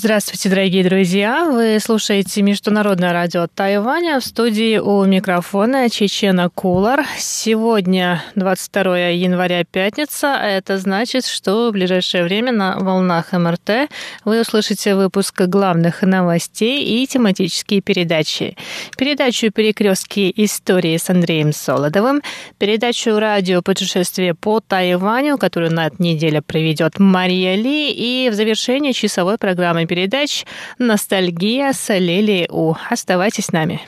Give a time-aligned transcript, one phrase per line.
[0.00, 1.50] Здравствуйте, дорогие друзья!
[1.50, 4.20] Вы слушаете Международное радио Тайваня.
[4.20, 7.04] В студии у микрофона Чечена Кулар.
[7.18, 10.36] Сегодня 22 января, пятница.
[10.40, 13.90] А это значит, что в ближайшее время на волнах МРТ
[14.24, 18.56] вы услышите выпуск главных новостей и тематические передачи.
[18.96, 22.22] Передачу «Перекрестки истории» с Андреем Солодовым,
[22.58, 28.92] передачу «Радио путешествие по Тайваню», которую на этой неделе проведет Мария Ли, и в завершение
[28.92, 30.44] часовой программы передач
[30.78, 32.74] «Ностальгия» с Лили У.
[32.88, 33.80] Оставайтесь с нами.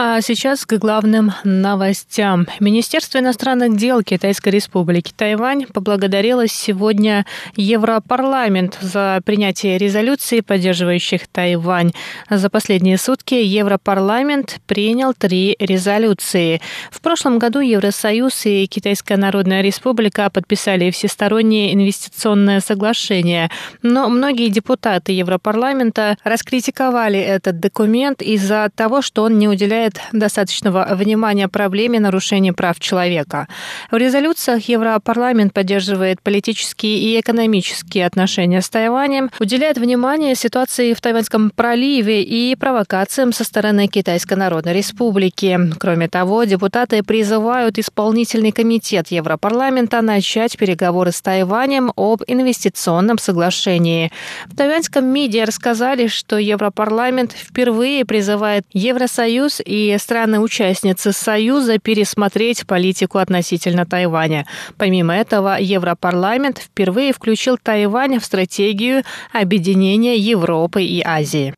[0.00, 2.46] А сейчас к главным новостям.
[2.60, 7.26] Министерство иностранных дел Китайской Республики Тайвань поблагодарило сегодня
[7.56, 11.90] Европарламент за принятие резолюции, поддерживающих Тайвань.
[12.30, 16.60] За последние сутки Европарламент принял три резолюции.
[16.92, 23.50] В прошлом году Евросоюз и Китайская Народная Республика подписали всестороннее инвестиционное соглашение,
[23.82, 30.86] но многие депутаты Европарламента раскритиковали этот документ из-за того, что он не уделяет уделяет достаточного
[30.94, 33.46] внимания проблеме нарушения прав человека.
[33.90, 41.50] В резолюциях Европарламент поддерживает политические и экономические отношения с Тайванем, уделяет внимание ситуации в Тайваньском
[41.50, 45.58] проливе и провокациям со стороны Китайской Народной Республики.
[45.78, 54.10] Кроме того, депутаты призывают исполнительный комитет Европарламента начать переговоры с Тайванем об инвестиционном соглашении.
[54.46, 63.18] В тайваньском МИДе рассказали, что Европарламент впервые призывает Евросоюз и и страны-участницы Союза пересмотреть политику
[63.18, 64.46] относительно Тайваня.
[64.76, 71.54] Помимо этого, Европарламент впервые включил Тайвань в стратегию объединения Европы и Азии.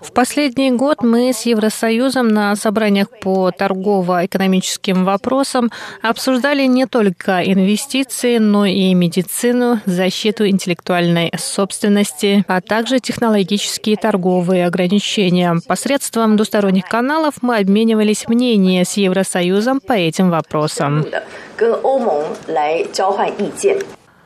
[0.00, 8.38] В последний год мы с Евросоюзом на собраниях по торгово-экономическим вопросам обсуждали не только инвестиции,
[8.38, 15.56] но и медицину, защиту интеллектуальной собственности, а также технологические торговые ограничения.
[15.66, 21.04] Посредством двусторонних каналов мы обменивались мнением с Евросоюзом по этим вопросам.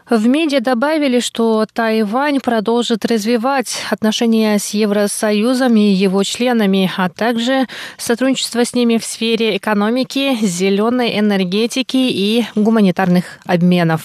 [0.09, 7.67] В медиа добавили, что Тайвань продолжит развивать отношения с Евросоюзом и его членами, а также
[7.97, 14.03] сотрудничество с ними в сфере экономики, зеленой энергетики и гуманитарных обменов.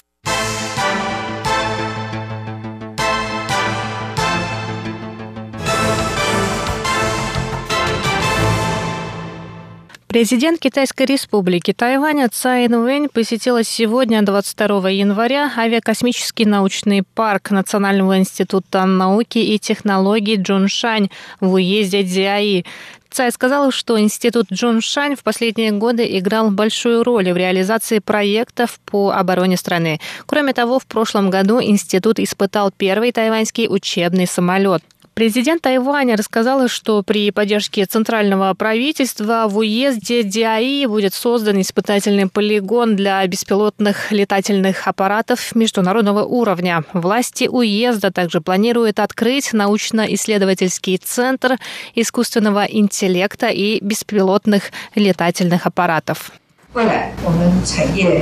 [10.10, 18.86] Президент Китайской республики Тайваня Цай Инвэнь посетила сегодня, 22 января, авиакосмический научный парк Национального института
[18.86, 22.64] науки и технологий Джуншань в уезде Дзяи.
[23.08, 29.12] Цай сказал, что институт Джуншань в последние годы играл большую роль в реализации проектов по
[29.12, 30.00] обороне страны.
[30.26, 34.82] Кроме того, в прошлом году институт испытал первый тайваньский учебный самолет.
[35.19, 42.97] Президент Тайваня рассказала, что при поддержке центрального правительства в уезде Диаи будет создан испытательный полигон
[42.97, 46.83] для беспилотных летательных аппаратов международного уровня.
[46.91, 51.59] Власти уезда также планируют открыть научно-исследовательский центр
[51.93, 56.33] искусственного интеллекта и беспилотных летательных аппаратов.
[56.75, 58.21] 未来我们产业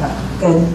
[0.00, 0.10] 呃
[0.40, 0.66] 跟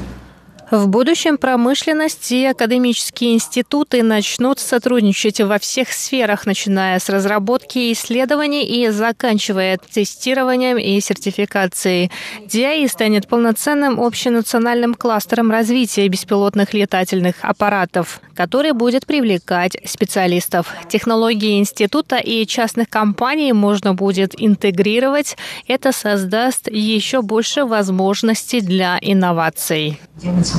[0.74, 8.64] в будущем промышленность и академические институты начнут сотрудничать во всех сферах, начиная с разработки исследований
[8.64, 12.10] и заканчивая тестированием и сертификацией.
[12.46, 20.72] DIA станет полноценным общенациональным кластером развития беспилотных летательных аппаратов, который будет привлекать специалистов.
[20.88, 25.36] Технологии института и частных компаний можно будет интегрировать.
[25.68, 30.00] Это создаст еще больше возможностей для инноваций.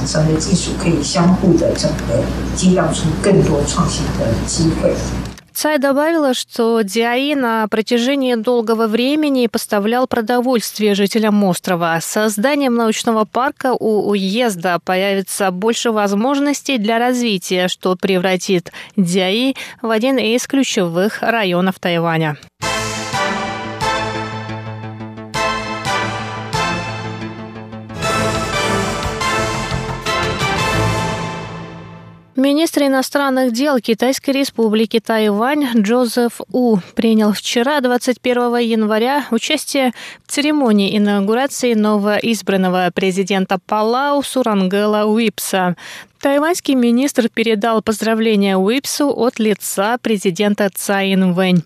[0.04, 2.22] 厂商的技术可以相互的整合，
[2.54, 4.94] 激荡出更多创新的机会。
[5.52, 12.00] Цай добавила, что Диаи на протяжении долгого времени поставлял продовольствие жителям острова.
[12.00, 19.90] С созданием научного парка у уезда появится больше возможностей для развития, что превратит Диаи в
[19.90, 22.38] один из ключевых районов Тайваня.
[32.45, 39.93] Министр иностранных дел Китайской республики Тайвань Джозеф У принял вчера, 21 января, участие
[40.27, 45.75] в церемонии инаугурации нового избранного президента Палау Сурангела Уипса.
[46.25, 51.61] Тайваньский министр передал поздравления Уипсу от лица президента Цаин Вэнь.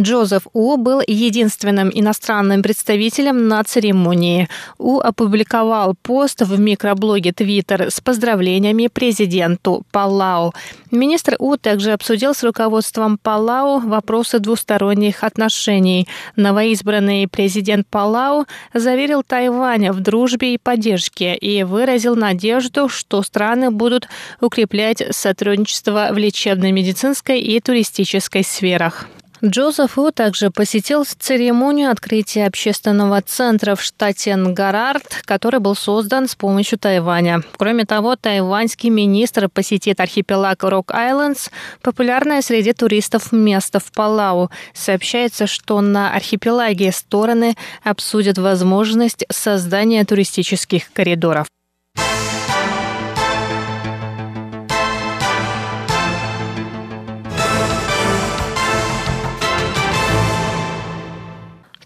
[0.00, 4.48] Джозеф У был единственным иностранным представителем на церемонии.
[4.78, 10.54] У опубликовал пост в микроблоге Twitter с поздравлениями президенту Палау.
[10.90, 16.08] Министр У также обсудил с руководством Палау вопросы двусторонних отношений.
[16.34, 24.08] Новоизбранный президент Палау заверил Тайвань в дружбе и поддержке и выразил надежду, что страны будут
[24.40, 29.06] укреплять сотрудничество в лечебно-медицинской и туристической сферах.
[29.42, 36.34] Джозеф У также посетил церемонию открытия общественного центра в штате Нгарард, который был создан с
[36.34, 37.42] помощью Тайваня.
[37.56, 41.48] Кроме того, тайваньский министр посетит архипелаг Рок-Айлендс,
[41.80, 44.50] популярное среди туристов место в Палау.
[44.74, 51.46] Сообщается, что на архипелаге стороны обсудят возможность создания туристических коридоров.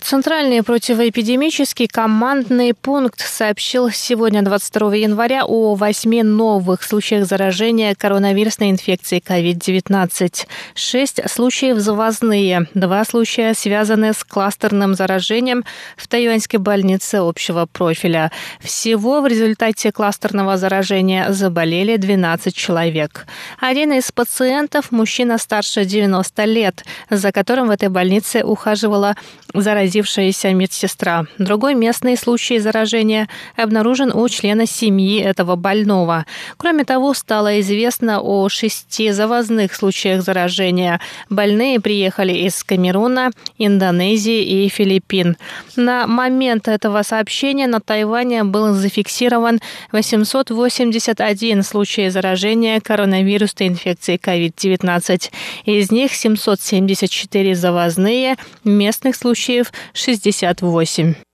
[0.04, 9.22] Центральный противоэпидемический командный пункт сообщил сегодня, 22 января, о восьми новых случаях заражения коронавирусной инфекцией
[9.26, 10.46] COVID-19.
[10.74, 15.64] Шесть случаев завозные, два случая связаны с кластерным заражением
[15.96, 18.30] в тайваньской больнице общего профиля.
[18.60, 23.24] Всего в результате кластерного заражения заболели 12 человек.
[23.58, 29.16] Один из пациентов– мужчина старше 90 лет, за которым в этой больнице ухаживала
[29.54, 31.26] заразительная заразившаяся медсестра.
[31.38, 36.26] Другой местный случай заражения обнаружен у члена семьи этого больного.
[36.56, 41.00] Кроме того, стало известно о шести завозных случаях заражения.
[41.30, 45.36] Больные приехали из Камеруна, Индонезии и Филиппин.
[45.76, 49.60] На момент этого сообщения на Тайване был зафиксирован
[49.92, 55.30] 881 случай заражения коронавирусной инфекцией COVID-19.
[55.64, 61.24] Из них 774 завозные, местных случаев 68.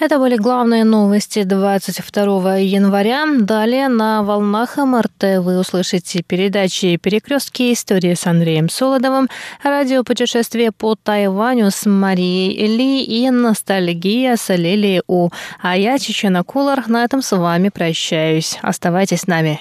[0.00, 3.26] Это были главные новости 22 января.
[3.38, 9.28] Далее на волнах МРТ вы услышите передачи «Перекрестки истории» с Андреем Солодовым,
[9.62, 15.28] радиопутешествие по Тайваню с Марией Ли и «Ностальгия» с Лилией У.
[15.60, 18.58] А я, Чечена Кулар, на этом с вами прощаюсь.
[18.62, 19.60] Оставайтесь с нами.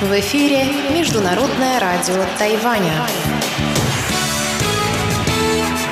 [0.00, 0.66] В эфире
[0.96, 2.92] Международное радио Тайваня.